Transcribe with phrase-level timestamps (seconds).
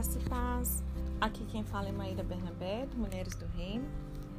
[0.00, 0.84] Graça e paz.
[1.20, 3.84] Aqui quem fala é Maíra Bernabé, Mulheres do Reino.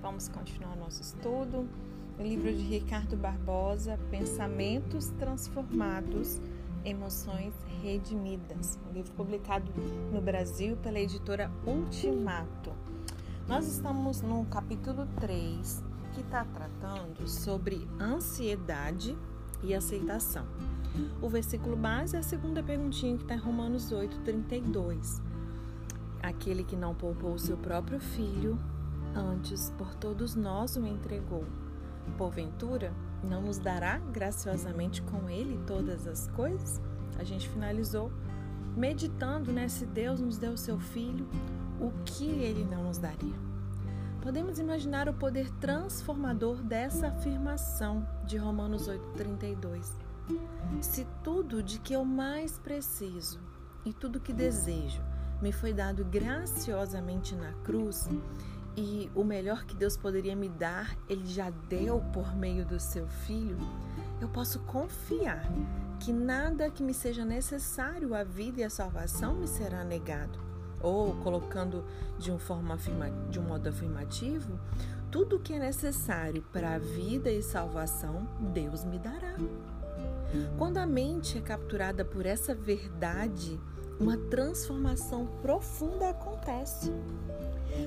[0.02, 1.70] Vamos continuar nosso estudo.
[2.18, 6.42] O livro de Ricardo Barbosa, Pensamentos Transformados,
[6.84, 8.80] Emoções Redimidas.
[8.90, 9.72] Um livro publicado
[10.12, 12.74] no Brasil pela editora Ultimato.
[13.48, 15.84] Nós estamos no capítulo 3,
[16.16, 19.16] que está tratando sobre ansiedade
[19.62, 20.48] e aceitação.
[21.22, 25.30] O versículo base é a segunda perguntinha que está em Romanos 8, 32.
[26.22, 28.58] Aquele que não poupou seu próprio filho,
[29.16, 31.46] antes por todos nós o entregou.
[32.18, 36.80] Porventura, não nos dará graciosamente com ele todas as coisas?
[37.18, 38.12] A gente finalizou
[38.76, 39.68] meditando, né?
[39.68, 41.28] Se Deus nos deu seu filho,
[41.80, 43.36] o que ele não nos daria?
[44.22, 49.92] Podemos imaginar o poder transformador dessa afirmação de Romanos 8,32.
[50.80, 53.40] Se tudo de que eu mais preciso
[53.84, 55.02] e tudo que desejo
[55.42, 58.08] me foi dado graciosamente na cruz,
[58.76, 63.08] e o melhor que Deus poderia me dar, Ele já deu por meio do seu
[63.08, 63.58] Filho,
[64.22, 65.52] eu posso confiar
[66.00, 70.40] que nada que me seja necessário à vida e à salvação me será negado.
[70.80, 71.84] Ou, colocando
[72.18, 74.60] de, um forma afirma, de um modo afirmativo,
[75.12, 79.36] tudo o que é necessário para a vida e salvação, Deus me dará.
[80.58, 83.60] Quando a mente é capturada por essa verdade,
[84.02, 86.92] uma transformação profunda acontece.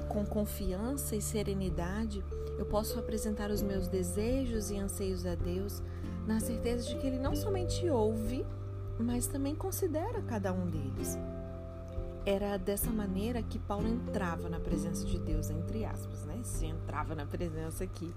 [0.08, 2.24] Com confiança e serenidade,
[2.56, 5.82] eu posso apresentar os meus desejos e anseios a Deus,
[6.24, 8.46] na certeza de que Ele não somente ouve,
[8.96, 11.18] mas também considera cada um deles.
[12.24, 16.38] Era dessa maneira que Paulo entrava na presença de Deus, entre aspas, né?
[16.44, 18.14] Se entrava na presença aqui.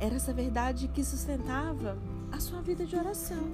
[0.00, 1.96] Era essa verdade que sustentava
[2.32, 3.52] a sua vida de oração.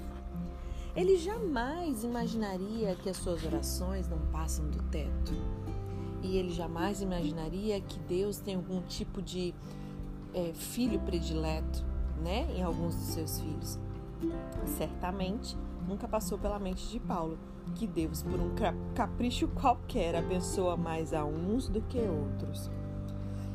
[0.96, 5.32] Ele jamais imaginaria que as suas orações não passam do teto.
[6.22, 9.54] E ele jamais imaginaria que Deus tem algum tipo de
[10.32, 11.84] é, filho predileto,
[12.22, 12.48] né?
[12.56, 13.78] Em alguns dos seus filhos.
[14.78, 17.38] Certamente nunca passou pela mente de Paulo
[17.74, 18.54] que Deus, por um
[18.94, 22.70] capricho qualquer, abençoa mais a uns do que outros.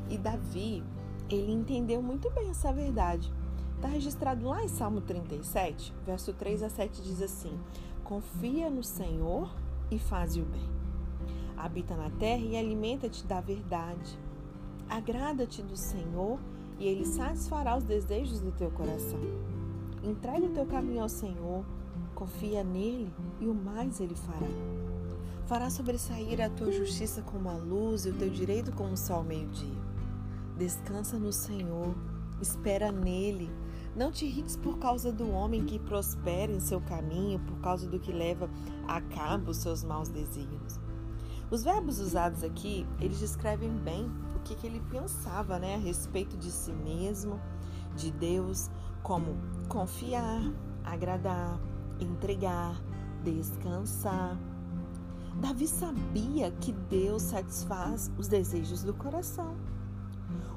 [0.10, 0.84] E Davi,
[1.30, 3.32] ele entendeu muito bem essa verdade.
[3.80, 7.58] Está registrado lá em Salmo 37, verso 3 a 7 diz assim:
[8.04, 9.50] Confia no Senhor
[9.90, 10.70] e faz o bem.
[11.56, 14.20] Habita na terra e alimenta-te da verdade.
[14.90, 16.38] Agrada-te do Senhor
[16.78, 19.22] e ele satisfará os desejos do teu coração.
[20.04, 21.64] Entrega o teu caminho ao Senhor
[22.20, 24.52] Confia nele e o mais ele fará.
[25.46, 29.20] Fará sobressair a tua justiça como a luz e o teu direito como o sol
[29.20, 29.82] ao meio-dia.
[30.58, 31.96] Descansa no Senhor,
[32.42, 33.50] espera nele.
[34.00, 38.00] Não te irrites por causa do homem que prospera em seu caminho, por causa do
[38.00, 38.50] que leva
[38.88, 40.80] a cabo os seus maus desígnios.
[41.52, 46.38] Os verbos usados aqui, eles descrevem bem o que, que ele pensava né, a respeito
[46.38, 47.42] de si mesmo,
[47.98, 48.72] de Deus,
[49.04, 49.36] como
[49.68, 50.50] confiar,
[50.86, 51.60] agradar,
[52.00, 52.82] entregar,
[53.22, 54.40] descansar.
[55.42, 59.58] Davi sabia que Deus satisfaz os desejos do coração.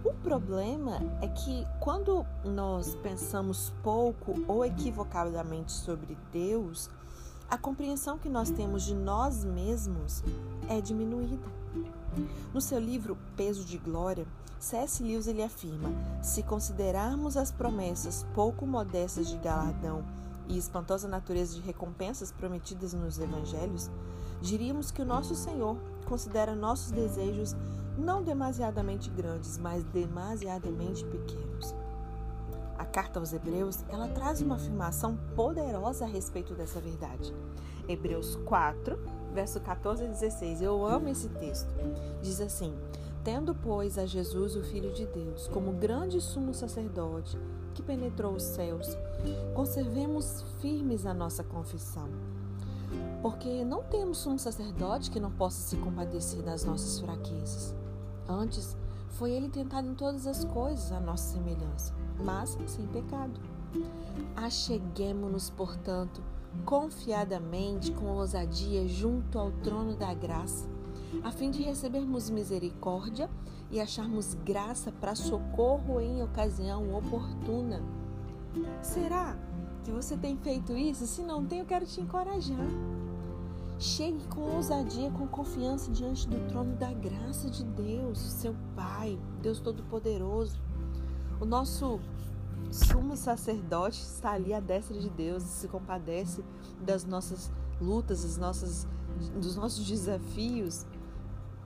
[0.04, 6.90] O problema é que quando nós pensamos pouco ou equivocadamente sobre Deus,
[7.48, 10.24] a compreensão que nós temos de nós mesmos
[10.68, 11.46] é diminuída.
[12.52, 14.26] No seu livro Peso de Glória,
[14.58, 15.02] C.S.
[15.04, 20.04] Lewis ele afirma: se considerarmos as promessas pouco modestas de galardão
[20.48, 23.88] e espantosa natureza de recompensas prometidas nos evangelhos,
[24.40, 25.76] diríamos que o nosso Senhor
[26.06, 27.54] considera nossos desejos
[27.96, 31.74] não demasiadamente grandes, mas demasiadamente pequenos.
[32.78, 37.32] A carta aos Hebreus, ela traz uma afirmação poderosa a respeito dessa verdade.
[37.88, 38.98] Hebreus 4,
[39.32, 40.62] verso 14 a 16.
[40.62, 41.68] Eu amo esse texto.
[42.20, 42.74] Diz assim:
[43.24, 47.38] Tendo, pois, a Jesus, o Filho de Deus, como grande sumo sacerdote,
[47.74, 48.96] que penetrou os céus,
[49.54, 52.08] conservemos firmes a nossa confissão.
[53.22, 57.81] Porque não temos um sacerdote que não possa se compadecer das nossas fraquezas.
[58.32, 58.76] Antes,
[59.10, 61.94] foi ele tentado em todas as coisas à nossa semelhança,
[62.24, 63.38] mas sem pecado.
[64.34, 66.22] Acheguemo-nos, portanto,
[66.64, 70.68] confiadamente, com ousadia, junto ao trono da graça,
[71.22, 73.28] a fim de recebermos misericórdia
[73.70, 77.82] e acharmos graça para socorro em ocasião oportuna.
[78.82, 79.36] Será
[79.84, 81.06] que você tem feito isso?
[81.06, 82.66] Se não tem, eu quero te encorajar.
[83.82, 89.58] Chegue com ousadia, com confiança diante do trono da graça de Deus, seu Pai, Deus
[89.60, 90.56] Todo-Poderoso.
[91.40, 91.98] O nosso
[92.70, 96.44] sumo sacerdote está ali à destra de Deus e se compadece
[96.80, 97.50] das nossas
[97.80, 98.86] lutas, das nossas,
[99.40, 100.86] dos nossos desafios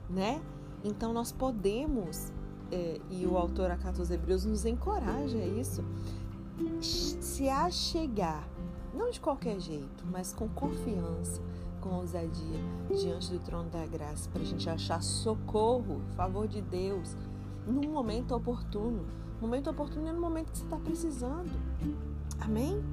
[0.09, 0.41] né?
[0.83, 2.31] Então nós podemos,
[2.71, 5.83] é, e o autor a dos Hebreus nos encoraja a isso,
[6.81, 8.47] se achegar,
[8.93, 11.41] não de qualquer jeito, mas com confiança,
[11.87, 17.15] com ousadia, diante do trono da graça, para a gente achar socorro, favor de Deus,
[17.65, 19.05] num momento oportuno.
[19.39, 21.51] Momento oportuno é no momento que você está precisando.
[22.39, 22.83] Amém?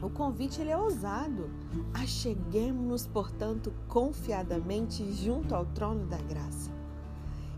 [0.00, 1.50] O convite ele é ousado.
[1.92, 6.70] Acheguemos-nos, portanto, confiadamente junto ao trono da graça.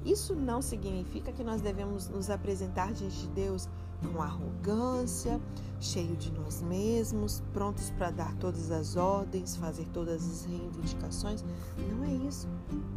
[0.04, 3.68] Isso não significa que nós devemos nos apresentar diante de Deus
[4.00, 5.40] com arrogância,
[5.80, 11.44] cheio de nós mesmos, prontos para dar todas as ordens, fazer todas as reivindicações.
[11.76, 12.48] Não é isso.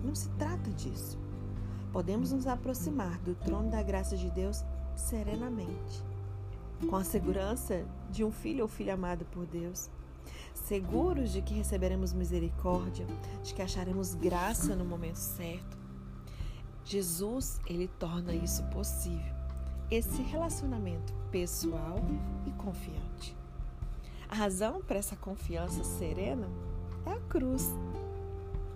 [0.04, 1.18] Não se trata disso.
[1.92, 4.64] Podemos nos aproximar do trono da graça de Deus
[4.96, 6.14] serenamente
[6.84, 9.90] com a segurança de um filho ou filha amado por Deus,
[10.54, 13.06] seguros de que receberemos misericórdia,
[13.44, 15.78] de que acharemos graça no momento certo.
[16.86, 19.34] Jesus, ele torna isso possível,
[19.90, 22.00] esse relacionamento pessoal
[22.46, 23.36] e confiante.
[24.30, 26.48] A razão para essa confiança serena
[27.06, 27.70] é a cruz.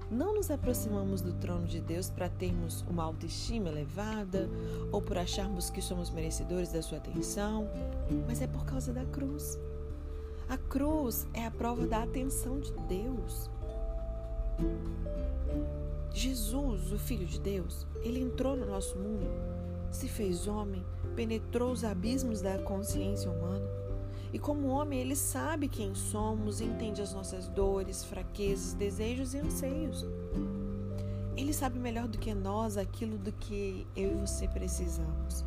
[0.09, 4.49] Não nos aproximamos do trono de Deus para termos uma autoestima elevada
[4.91, 7.67] ou por acharmos que somos merecedores da sua atenção,
[8.27, 9.59] mas é por causa da cruz.
[10.47, 13.49] A cruz é a prova da atenção de Deus.
[16.13, 19.29] Jesus, o Filho de Deus, ele entrou no nosso mundo,
[19.91, 20.85] se fez homem,
[21.15, 23.77] penetrou os abismos da consciência humana
[24.33, 30.05] e como homem, ele sabe quem somos, entende as nossas dores, fraquezas, desejos e anseios.
[31.35, 35.45] Ele sabe melhor do que nós aquilo do que eu e você precisamos.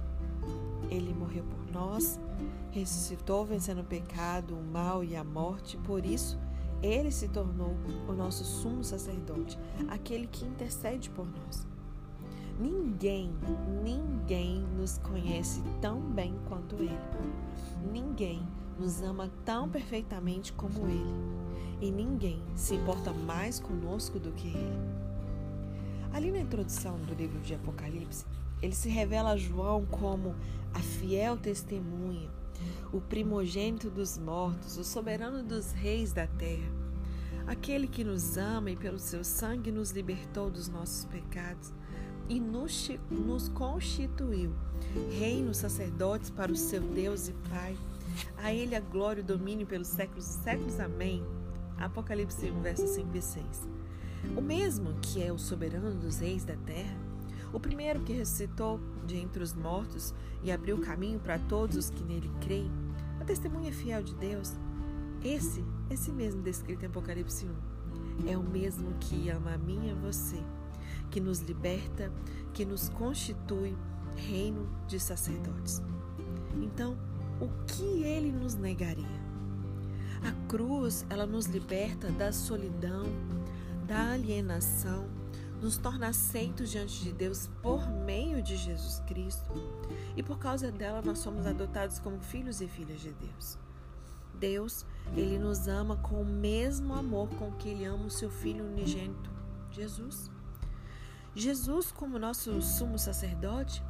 [0.91, 2.19] Ele morreu por nós,
[2.71, 6.39] ressuscitou vencendo o pecado, o mal e a morte, por isso
[6.83, 7.77] ele se tornou
[8.09, 9.59] o nosso sumo sacerdote,
[9.89, 11.70] aquele que intercede por nós.
[12.61, 13.33] Ninguém,
[13.83, 16.99] ninguém nos conhece tão bem quanto ele.
[17.91, 18.47] Ninguém
[18.79, 21.15] nos ama tão perfeitamente como Ele,
[21.81, 25.01] e ninguém se importa mais conosco do que Ele.
[26.13, 28.27] Ali na introdução do livro de Apocalipse,
[28.61, 30.35] ele se revela a João como
[30.75, 32.29] a fiel testemunha,
[32.93, 36.71] o primogênito dos mortos, o soberano dos reis da terra,
[37.47, 41.73] aquele que nos ama e pelo seu sangue nos libertou dos nossos pecados
[42.31, 44.53] e nos, nos constituiu
[45.19, 47.77] reinos sacerdotes para o seu Deus e Pai.
[48.39, 50.79] A ele a glória e o domínio pelos séculos e séculos.
[50.79, 51.25] Amém.
[51.77, 53.69] Apocalipse 1, versos 5 e 6.
[54.37, 56.97] O mesmo que é o soberano dos reis da terra,
[57.53, 61.91] o primeiro que ressuscitou de entre os mortos e abriu o caminho para todos os
[61.91, 62.71] que nele creem,
[63.21, 64.53] a testemunha fiel de Deus,
[65.25, 67.47] esse, esse mesmo descrito em Apocalipse
[68.25, 70.41] 1, é o mesmo que ama a mim e a você,
[71.11, 72.13] que nos liberta,
[72.53, 73.77] que nos constitui
[74.17, 75.83] reino de sacerdotes.
[76.63, 76.97] Então,
[77.41, 79.21] o que ele nos negaria?
[80.23, 83.07] A cruz, ela nos liberta da solidão,
[83.87, 85.09] da alienação,
[85.61, 89.51] nos torna aceitos diante de Deus por meio de Jesus Cristo.
[90.17, 93.59] E por causa dela nós somos adotados como filhos e filhas de Deus.
[94.39, 98.65] Deus, ele nos ama com o mesmo amor com que ele ama o seu filho
[98.65, 99.31] unigênito,
[99.71, 100.31] Jesus.
[101.35, 103.83] Jesus, como nosso sumo sacerdote,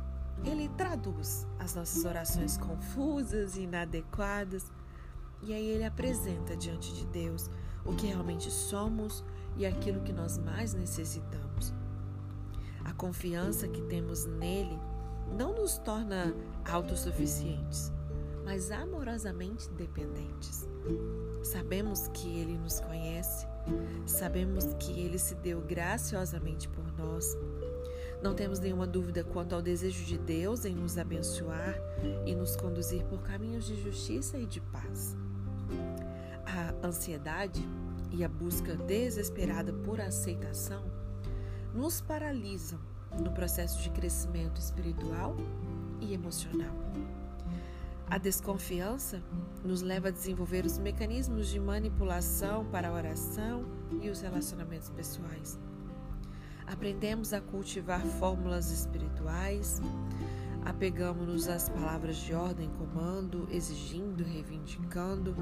[0.45, 4.71] ele traduz as nossas orações confusas e inadequadas
[5.43, 7.51] e aí ele apresenta diante de Deus
[7.85, 9.25] o que realmente somos
[9.57, 11.73] e aquilo que nós mais necessitamos.
[12.85, 14.79] A confiança que temos nele
[15.37, 17.93] não nos torna autossuficientes,
[18.45, 20.69] mas amorosamente dependentes.
[21.43, 23.47] Sabemos que ele nos conhece,
[24.07, 27.37] sabemos que ele se deu graciosamente por nós
[28.23, 31.75] não temos nenhuma dúvida quanto ao desejo de Deus em nos abençoar
[32.27, 35.17] e nos conduzir por caminhos de justiça e de paz.
[36.45, 37.67] A ansiedade
[38.11, 40.85] e a busca desesperada por aceitação
[41.75, 42.79] nos paralisam
[43.19, 45.37] no processo de crescimento espiritual
[46.01, 46.75] e emocional.
[48.07, 49.23] A desconfiança
[49.65, 53.65] nos leva a desenvolver os mecanismos de manipulação para a oração
[54.03, 55.59] e os relacionamentos pessoais
[56.71, 59.83] aprendemos a cultivar fórmulas espirituais,
[60.65, 65.35] apegamos-nos às palavras de ordem, comando, exigindo, reivindicando,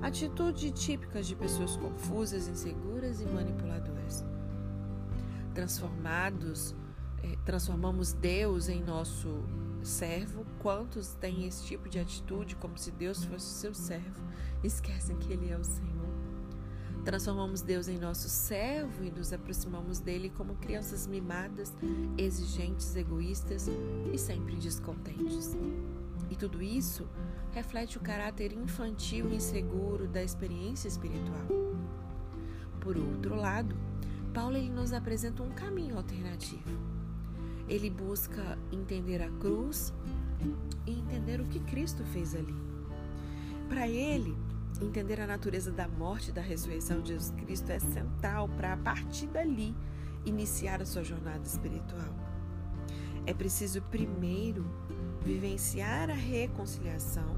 [0.00, 4.24] atitude típicas de pessoas confusas, inseguras e manipuladoras.
[5.52, 6.74] Transformados,
[7.22, 9.42] eh, transformamos Deus em nosso
[9.82, 10.46] servo.
[10.60, 14.22] Quantos têm esse tipo de atitude como se Deus fosse seu servo?
[14.62, 15.96] Esquecem que Ele é o Senhor
[17.06, 21.72] Transformamos Deus em nosso servo e nos aproximamos dele como crianças mimadas,
[22.18, 23.68] exigentes, egoístas
[24.12, 25.56] e sempre descontentes.
[26.28, 27.08] E tudo isso
[27.52, 31.46] reflete o caráter infantil e inseguro da experiência espiritual.
[32.80, 33.76] Por outro lado,
[34.34, 36.76] Paulo ele nos apresenta um caminho alternativo.
[37.68, 39.94] Ele busca entender a cruz
[40.84, 42.54] e entender o que Cristo fez ali.
[43.68, 44.36] Para ele,
[44.80, 48.76] Entender a natureza da morte e da ressurreição de Jesus Cristo é central para, a
[48.76, 49.74] partir dali,
[50.24, 52.14] iniciar a sua jornada espiritual.
[53.24, 54.66] É preciso primeiro
[55.22, 57.36] vivenciar a reconciliação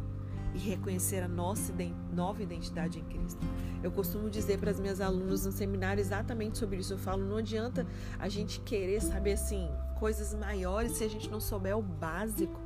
[0.55, 1.73] e reconhecer a nossa
[2.13, 3.41] nova identidade em Cristo.
[3.83, 6.95] Eu costumo dizer para as minhas alunas no seminário exatamente sobre isso.
[6.95, 7.87] Eu falo, não adianta
[8.19, 12.61] a gente querer saber assim coisas maiores se a gente não souber o básico.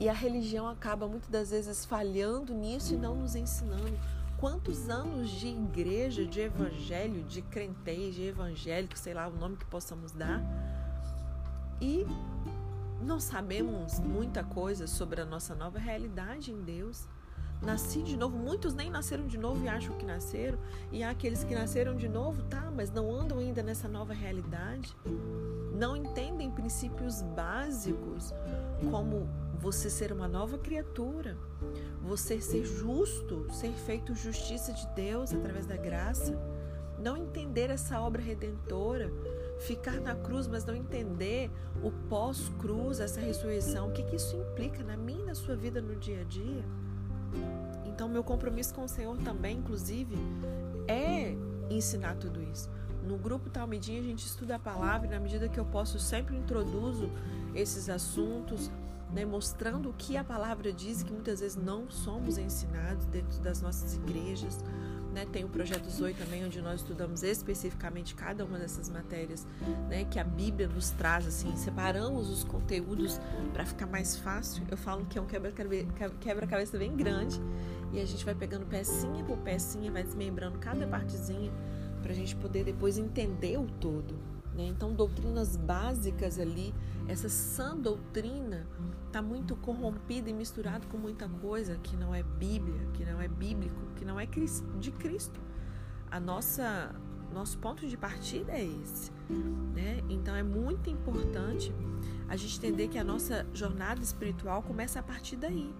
[0.00, 3.98] E a religião acaba muitas das vezes falhando nisso e não nos ensinando.
[4.38, 9.64] Quantos anos de igreja, de evangelho, de crentez, de evangélico, sei lá o nome que
[9.64, 10.40] possamos dar,
[11.80, 12.06] e
[13.02, 17.08] não sabemos muita coisa sobre a nossa nova realidade em Deus.
[17.60, 20.58] Nasci de novo, muitos nem nasceram de novo e acham que nasceram,
[20.92, 24.96] e há aqueles que nasceram de novo, tá, mas não andam ainda nessa nova realidade.
[25.74, 28.32] Não entendem princípios básicos
[28.90, 29.28] como
[29.60, 31.36] você ser uma nova criatura,
[32.00, 36.38] você ser justo, ser feito justiça de Deus através da graça,
[36.98, 39.10] não entender essa obra redentora,
[39.60, 41.50] ficar na cruz, mas não entender
[41.82, 45.80] o pós-cruz, essa ressurreição, o que, que isso implica na minha e na sua vida
[45.80, 46.64] no dia a dia.
[47.84, 50.16] Então, meu compromisso com o Senhor também, inclusive,
[50.86, 51.36] é
[51.68, 52.70] ensinar tudo isso.
[53.06, 56.36] No grupo Talmidinha a gente estuda a palavra e na medida que eu posso sempre
[56.36, 57.10] introduzo
[57.54, 58.70] esses assuntos,
[59.12, 63.60] né, mostrando o que a palavra diz, que muitas vezes não somos ensinados dentro das
[63.60, 64.58] nossas igrejas.
[65.12, 65.26] Né?
[65.32, 69.46] Tem o projeto Zoe também, onde nós estudamos especificamente cada uma dessas matérias
[69.88, 73.18] né, que a Bíblia nos traz, assim, separamos os conteúdos
[73.52, 74.62] para ficar mais fácil.
[74.70, 77.40] Eu falo que é um quebra-cabeça bem grande
[77.92, 81.50] e a gente vai pegando pecinha por pecinha, vai desmembrando cada partezinha
[82.02, 84.37] para a gente poder depois entender o todo.
[84.58, 84.66] Né?
[84.66, 86.74] Então, doutrinas básicas ali,
[87.06, 88.66] essa sã doutrina
[89.06, 93.28] está muito corrompida e misturada com muita coisa que não é Bíblia, que não é
[93.28, 95.40] bíblico, que não é de Cristo.
[96.10, 96.92] A nossa
[97.32, 99.12] nosso ponto de partida é esse,
[99.74, 100.02] né?
[100.08, 101.72] Então é muito importante
[102.26, 105.72] a gente entender que a nossa jornada espiritual começa a partir daí.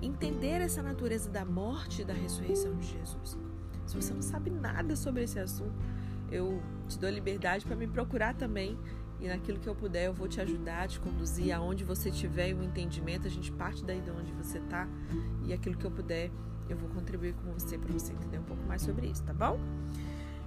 [0.00, 3.38] Entender essa natureza da morte e da ressurreição de Jesus.
[3.86, 5.74] Se você não sabe nada sobre esse assunto,
[6.30, 8.78] eu te dou liberdade para me procurar também
[9.20, 12.58] e naquilo que eu puder eu vou te ajudar, te conduzir aonde você estiver o
[12.58, 14.88] um entendimento, a gente parte daí de onde você está
[15.44, 16.30] e aquilo que eu puder
[16.68, 19.58] eu vou contribuir com você para você entender um pouco mais sobre isso, tá bom?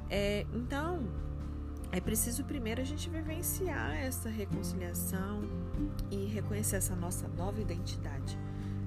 [0.09, 1.03] É, então,
[1.91, 5.41] é preciso primeiro a gente vivenciar essa reconciliação
[6.09, 8.37] e reconhecer essa nossa nova identidade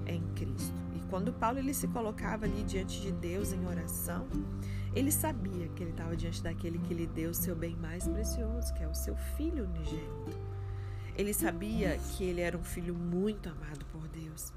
[0.06, 0.74] em Cristo.
[0.94, 4.26] E quando Paulo ele se colocava ali diante de Deus em oração,
[4.96, 8.72] ele sabia que ele estava diante daquele que lhe deu o seu bem mais precioso,
[8.72, 10.38] que é o seu filho unigênito.
[11.14, 14.54] Ele sabia que ele era um filho muito amado por Deus.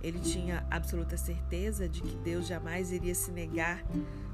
[0.00, 3.84] Ele tinha absoluta certeza de que Deus jamais iria se negar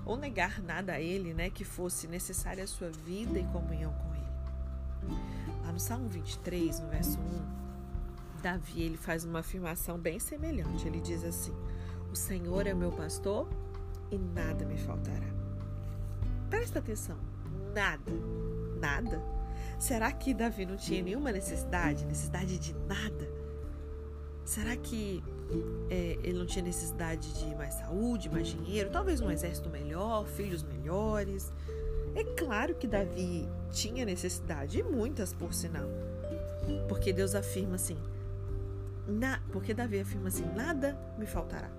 [0.07, 4.15] ou negar nada a ele, né, que fosse necessária a sua vida e comunhão com
[4.15, 5.19] ele.
[5.65, 10.87] Lá no Salmo 23, no verso 1, Davi ele faz uma afirmação bem semelhante.
[10.87, 11.53] Ele diz assim:
[12.13, 13.49] O Senhor é meu pastor
[14.15, 15.27] e nada me faltará.
[16.49, 17.17] Presta atenção,
[17.75, 18.13] nada,
[18.81, 19.21] nada.
[19.79, 23.29] Será que Davi não tinha nenhuma necessidade, necessidade de nada?
[24.45, 25.23] Será que
[25.91, 30.63] é, ele não tinha necessidade de mais saúde, mais dinheiro, talvez um exército melhor, filhos
[30.63, 31.53] melhores?
[32.15, 35.89] É claro que Davi tinha necessidade, e muitas por sinal.
[36.89, 37.99] Porque Deus afirma assim,
[39.07, 41.71] na, porque Davi afirma assim: nada me faltará.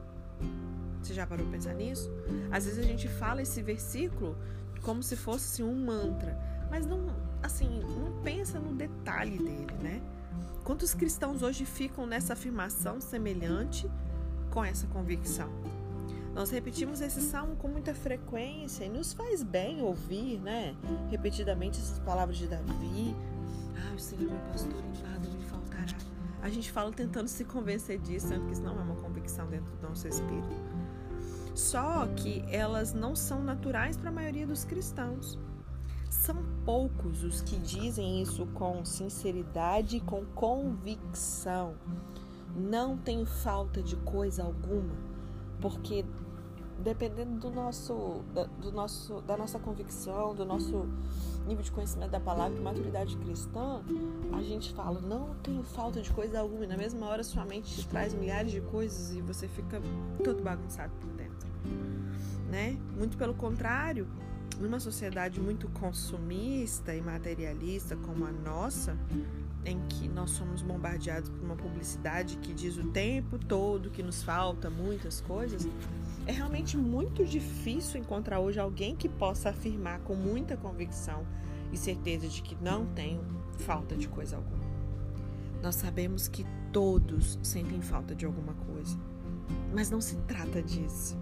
[1.06, 2.10] Você já parou para pensar nisso?
[2.52, 4.36] Às vezes a gente fala esse versículo
[4.82, 6.36] como se fosse um mantra,
[6.72, 7.06] mas não,
[7.44, 10.02] assim, não pensa no detalhe dele, né?
[10.64, 13.88] Quantos cristãos hoje ficam nessa afirmação semelhante
[14.50, 15.48] com essa convicção?
[16.34, 20.76] Nós repetimos esse salmo com muita frequência e nos faz bem ouvir, né?
[21.12, 23.16] Repetidamente essas palavras de Davi.
[23.78, 25.98] Ah, o Senhor é pastor e nada me faltará.
[26.42, 29.72] A gente fala tentando se convencer disso, sendo que isso não é uma convicção dentro
[29.76, 30.65] do nosso espírito.
[31.56, 35.40] Só que elas não são naturais para a maioria dos cristãos.
[36.10, 36.36] São
[36.66, 41.76] poucos os que dizem isso com sinceridade e com convicção.
[42.54, 44.94] Não tenho falta de coisa alguma,
[45.62, 46.06] porque
[46.80, 48.22] dependendo do nosso,
[48.60, 50.86] do nosso, da nossa convicção, do nosso
[51.46, 53.82] nível de conhecimento da palavra, de maturidade cristã,
[54.34, 57.76] a gente fala, não tenho falta de coisa alguma, e na mesma hora sua mente
[57.76, 59.82] te traz milhares de coisas e você fica
[60.24, 61.48] todo bagunçado por dentro,
[62.50, 62.78] né?
[62.98, 64.08] Muito pelo contrário,
[64.60, 68.98] numa sociedade muito consumista e materialista como a nossa,
[69.66, 74.22] em que nós somos bombardeados por uma publicidade que diz o tempo todo que nos
[74.24, 75.68] falta muitas coisas,
[76.28, 81.26] é realmente muito difícil encontrar hoje alguém que possa afirmar com muita convicção
[81.72, 83.20] e certeza de que não tem
[83.60, 84.66] falta de coisa alguma.
[85.62, 88.98] Nós sabemos que todos sentem falta de alguma coisa,
[89.74, 91.18] mas não se trata disso.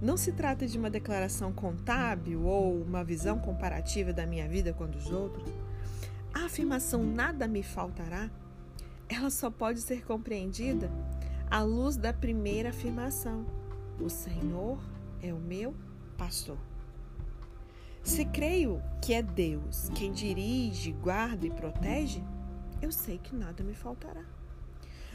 [0.00, 4.84] Não se trata de uma declaração contábil ou uma visão comparativa da minha vida com
[4.84, 5.50] a dos outros.
[6.32, 8.30] A afirmação nada me faltará,
[9.08, 10.90] ela só pode ser compreendida
[11.50, 13.59] à luz da primeira afirmação
[14.00, 14.78] o Senhor
[15.22, 15.74] é o meu
[16.16, 16.58] pastor.
[18.02, 22.24] Se creio que é Deus quem dirige, guarda e protege,
[22.80, 24.24] eu sei que nada me faltará.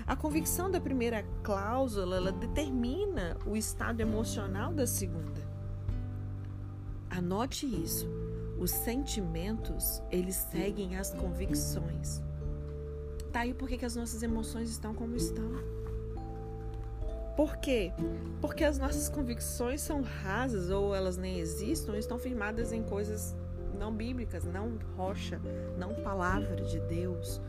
[0.06, 5.42] A convicção da primeira cláusula ela determina o estado emocional da segunda.
[7.10, 8.08] Anote isso.
[8.60, 12.22] Os sentimentos, eles seguem as convicções.
[13.32, 15.50] Tá aí porque que as nossas emoções estão como estão.
[17.36, 17.92] Por quê?
[18.40, 23.36] Porque as nossas convicções são rasas ou elas nem existem, ou estão firmadas em coisas
[23.78, 25.42] não bíblicas, não rocha,
[25.78, 27.42] não palavra de Deus.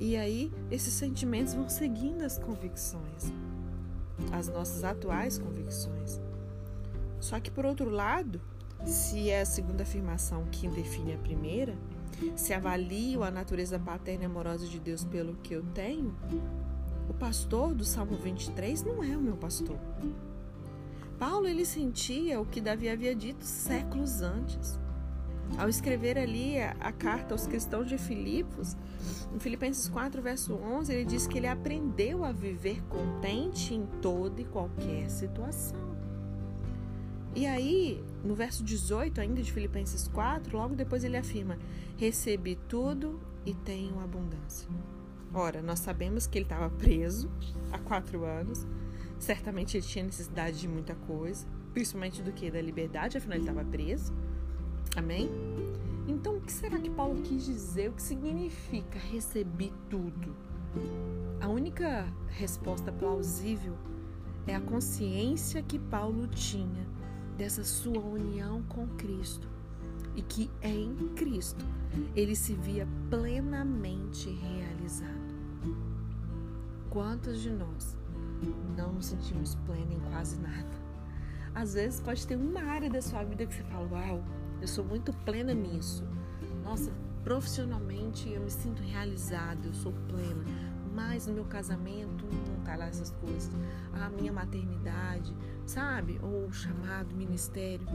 [0.00, 3.32] E aí esses sentimentos vão seguindo as convicções,
[4.32, 6.20] as nossas atuais convicções.
[7.20, 8.40] Só que por outro lado,
[8.84, 11.76] se é a segunda afirmação que define a primeira,
[12.34, 16.16] se avalio a natureza paterna e amorosa de Deus pelo que eu tenho,
[17.12, 19.78] o pastor do Salmo 23 não é o meu pastor.
[21.18, 24.80] Paulo ele sentia o que Davi havia dito séculos antes.
[25.58, 28.74] Ao escrever ali a, a, carta aos cristãos de Filipos,
[29.34, 34.40] em Filipenses 4, verso 11, ele diz que ele aprendeu a viver contente em toda
[34.40, 35.78] e qualquer situação.
[37.36, 41.58] E aí, no verso 18 ainda de Filipenses 4, logo depois ele afirma:
[41.98, 44.66] Recebi tudo e tenho abundância.
[45.34, 47.30] Ora, nós sabemos que ele estava preso
[47.72, 48.66] há quatro anos.
[49.18, 52.50] Certamente ele tinha necessidade de muita coisa, principalmente do que?
[52.50, 54.12] Da liberdade, afinal ele estava preso.
[54.94, 55.30] Amém?
[56.06, 57.88] Então, o que será que Paulo quis dizer?
[57.88, 60.36] O que significa receber tudo?
[61.40, 63.76] A única resposta plausível
[64.46, 66.86] é a consciência que Paulo tinha
[67.38, 69.48] dessa sua união com Cristo
[70.14, 71.64] e que é em Cristo
[72.14, 75.21] ele se via plenamente realizado.
[76.92, 77.96] Quantos de nós
[78.76, 80.68] não nos sentimos plenos em quase nada?
[81.54, 84.22] Às vezes pode ter uma área da sua vida que você fala, uau,
[84.60, 86.06] eu sou muito plena nisso.
[86.62, 86.92] Nossa,
[87.24, 90.44] profissionalmente eu me sinto realizada, eu sou plena.
[90.94, 93.50] Mas no meu casamento não tá lá essas coisas.
[93.94, 96.20] A minha maternidade, sabe?
[96.22, 97.86] Ou o chamado ministério.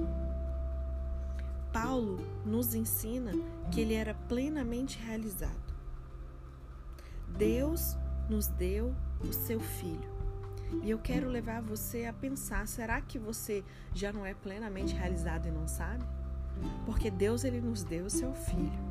[1.72, 3.32] Paulo nos ensina
[3.72, 5.76] que ele era plenamente realizado.
[7.38, 7.96] Deus
[8.30, 10.18] nos deu o seu filho.
[10.84, 13.64] E eu quero levar você a pensar: será que você
[13.94, 16.04] já não é plenamente realizado e não sabe?
[16.86, 18.88] Porque Deus ele nos deu o seu filho.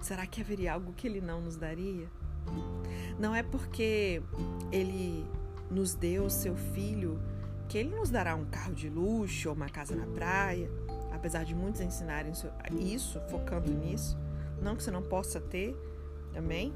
[0.00, 2.08] Será que haveria algo que ele não nos daria?
[3.18, 4.22] Não é porque
[4.70, 5.26] ele
[5.70, 7.20] nos deu o seu filho
[7.68, 10.70] que ele nos dará um carro de luxo ou uma casa na praia,
[11.12, 12.32] apesar de muitos ensinarem
[12.80, 14.16] isso, focando nisso.
[14.62, 15.76] Não que você não possa ter
[16.32, 16.72] também.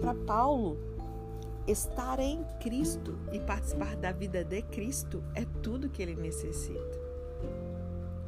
[0.00, 0.78] Para Paulo,
[1.66, 7.00] estar em Cristo e participar da vida de Cristo é tudo que ele necessita.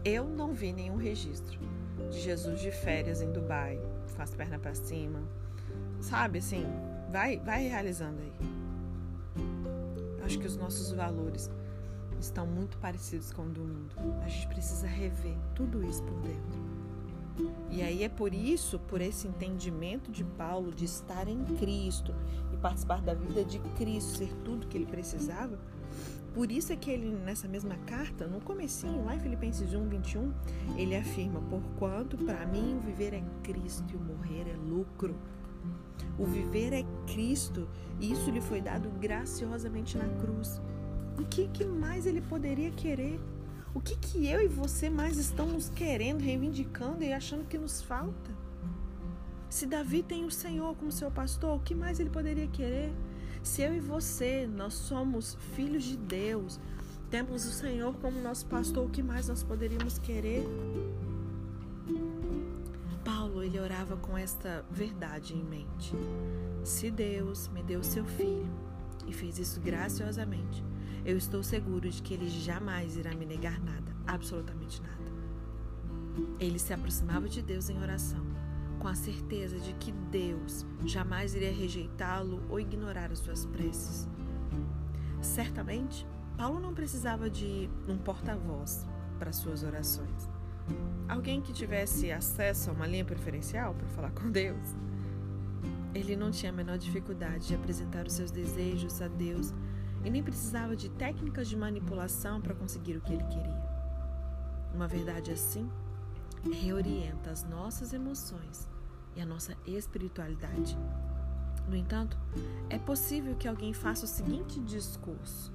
[0.05, 1.59] Eu não vi nenhum registro
[2.11, 3.81] de Jesus de férias em Dubai,
[4.14, 5.20] com as pernas para cima.
[6.01, 6.64] Sabe assim,
[7.11, 8.33] vai, vai realizando aí.
[10.25, 11.51] Acho que os nossos valores
[12.20, 13.94] estão muito parecidos com o do mundo.
[14.23, 16.75] A gente precisa rever tudo isso por dentro.
[17.70, 22.14] E aí é por isso, por esse entendimento de Paulo de estar em Cristo
[22.64, 25.59] participar da vida de Cristo, ser tudo que ele precisava,
[26.33, 30.33] por isso é que ele, nessa mesma carta, no comecinho, lá em Filipenses 1, 21,
[30.79, 35.14] ele afirma, porquanto para mim o viver é Cristo e o morrer é lucro.
[36.18, 37.68] O viver é Cristo
[38.00, 40.59] e isso lhe foi dado graciosamente na cruz.
[41.18, 43.20] O que, que mais ele poderia querer?
[43.74, 48.44] O que, que eu e você mais estamos querendo, reivindicando e achando que nos falta?
[49.55, 52.93] Se Davi tem o Senhor como seu pastor, o que mais ele poderia querer?
[53.40, 56.59] Se eu e você, nós somos filhos de Deus,
[57.09, 60.45] temos o Senhor como nosso pastor, o que mais nós poderíamos querer?
[63.05, 65.95] Paulo, ele orava com esta verdade em mente.
[66.64, 68.51] Se Deus me deu seu filho
[69.07, 70.64] e fez isso graciosamente,
[71.05, 75.12] eu estou seguro de que ele jamais irá me negar nada, absolutamente nada.
[76.40, 78.24] Ele se aproximava de Deus em oração,
[78.85, 84.07] com a certeza de que Deus jamais iria rejeitá-lo ou ignorar as suas preces.
[85.23, 88.87] Certamente, Paulo não precisava de um porta-voz
[89.18, 90.29] para suas orações.
[91.09, 94.77] Alguém que tivesse acesso a uma linha preferencial para falar com Deus.
[95.94, 99.55] Ele não tinha a menor dificuldade de apresentar os seus desejos a Deus
[100.05, 103.64] e nem precisava de técnicas de manipulação para conseguir o que ele queria.
[104.75, 105.70] Uma verdade assim
[106.53, 108.74] reorienta as nossas emoções
[109.16, 110.77] e a nossa espiritualidade.
[111.68, 112.16] No entanto,
[112.68, 115.53] é possível que alguém faça o seguinte discurso: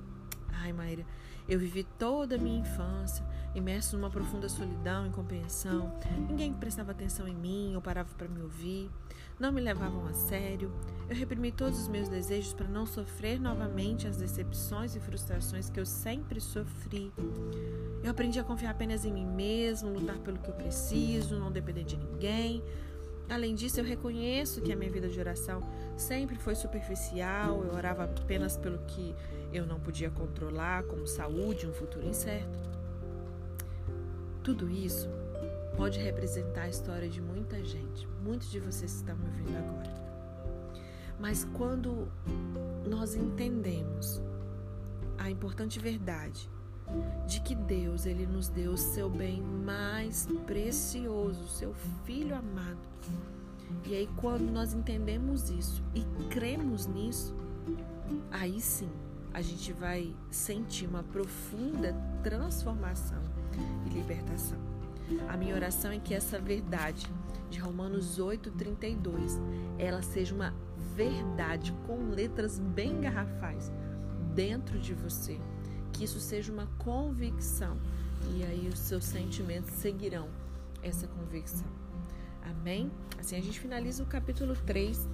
[0.52, 1.06] Ai, Maíra,
[1.48, 3.24] eu vivi toda a minha infância
[3.56, 5.92] imerso numa profunda solidão e incompreensão.
[6.28, 8.90] Ninguém prestava atenção em mim ou parava para me ouvir.
[9.40, 10.72] Não me levavam a sério.
[11.10, 15.80] Eu reprimi todos os meus desejos para não sofrer novamente as decepções e frustrações que
[15.80, 17.12] eu sempre sofri.
[18.04, 21.84] Eu aprendi a confiar apenas em mim mesmo, lutar pelo que eu preciso, não depender
[21.84, 22.64] de ninguém.
[23.30, 25.62] Além disso, eu reconheço que a minha vida de oração
[25.96, 29.16] sempre foi superficial, eu orava apenas pelo que
[29.54, 32.58] eu não podia controlar, como saúde um futuro incerto.
[34.44, 35.08] Tudo isso
[35.78, 39.94] pode representar a história de muita gente, muitos de vocês estão me ouvindo agora.
[41.20, 42.08] Mas quando
[42.88, 44.22] nós entendemos
[45.20, 46.50] a importante verdade
[47.28, 51.74] de que Deus ele nos deu o seu bem mais precioso, seu
[52.04, 52.80] filho amado.
[53.86, 57.36] E aí quando nós entendemos isso e cremos nisso,
[58.32, 58.90] aí sim
[59.34, 63.22] a gente vai sentir uma profunda transformação
[63.86, 64.58] e libertação.
[65.28, 67.08] A minha oração é que essa verdade
[67.50, 69.40] de Romanos 8:32,
[69.78, 70.54] ela seja uma
[70.96, 73.72] verdade com letras bem garrafais
[74.36, 75.40] dentro de você,
[76.00, 77.78] que isso seja uma convicção
[78.34, 80.30] e aí os seus sentimentos seguirão
[80.82, 81.68] essa convicção.
[82.42, 82.90] Amém?
[83.20, 85.10] Assim a gente finaliza o capítulo 3.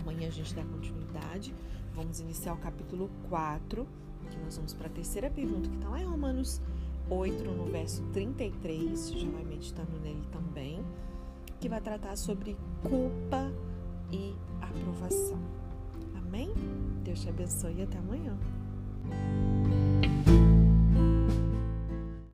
[0.00, 1.54] Amanhã a gente dá continuidade.
[1.94, 3.86] Vamos iniciar o capítulo 4,
[4.30, 6.62] que nós vamos para a terceira pergunta que está lá em Romanos
[7.10, 10.82] 8, no verso 33, já vai meditando nele também,
[11.60, 13.52] que vai tratar sobre culpa
[14.10, 15.38] e aprovação.
[16.16, 16.54] Amém?
[17.04, 18.38] Deus te abençoe e até amanhã.